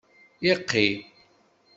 [0.51, 0.87] Iqi.